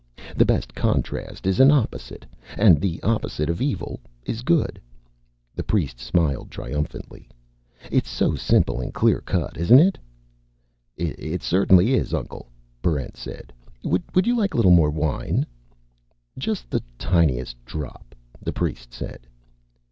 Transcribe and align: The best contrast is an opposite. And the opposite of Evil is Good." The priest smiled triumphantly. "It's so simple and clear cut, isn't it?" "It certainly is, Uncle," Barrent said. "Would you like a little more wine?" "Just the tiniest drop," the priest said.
The 0.35 0.45
best 0.45 0.73
contrast 0.73 1.45
is 1.45 1.59
an 1.59 1.69
opposite. 1.69 2.25
And 2.57 2.81
the 2.81 2.99
opposite 3.03 3.51
of 3.51 3.61
Evil 3.61 3.99
is 4.25 4.41
Good." 4.41 4.81
The 5.53 5.61
priest 5.61 5.99
smiled 5.99 6.49
triumphantly. 6.49 7.29
"It's 7.91 8.09
so 8.09 8.33
simple 8.33 8.81
and 8.81 8.91
clear 8.95 9.21
cut, 9.21 9.57
isn't 9.57 9.77
it?" 9.77 9.99
"It 10.97 11.43
certainly 11.43 11.93
is, 11.93 12.15
Uncle," 12.15 12.49
Barrent 12.81 13.15
said. 13.15 13.53
"Would 13.83 14.25
you 14.25 14.35
like 14.35 14.55
a 14.55 14.57
little 14.57 14.71
more 14.71 14.89
wine?" 14.89 15.45
"Just 16.35 16.71
the 16.71 16.81
tiniest 16.97 17.63
drop," 17.63 18.15
the 18.41 18.51
priest 18.53 18.93
said. 18.95 19.27